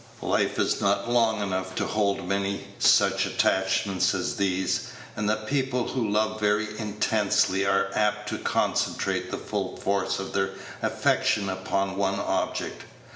Life 0.23 0.57
is 0.57 0.81
not 0.81 1.11
long 1.11 1.43
enough 1.43 1.75
to 1.75 1.85
hold 1.85 2.27
many 2.27 2.61
such 2.79 3.27
attachments 3.27 4.15
as 4.15 4.35
these; 4.37 4.87
and 5.15 5.29
the 5.29 5.35
people 5.35 5.89
who 5.89 6.09
love 6.09 6.39
very 6.39 6.67
intensely 6.79 7.67
are 7.67 7.91
apt 7.93 8.27
to 8.29 8.39
concentrate 8.39 9.29
the 9.29 9.37
full 9.37 9.77
force 9.77 10.17
of 10.17 10.33
their 10.33 10.55
affection 10.81 11.49
upon 11.49 11.97
one 11.97 12.19
object. 12.19 12.81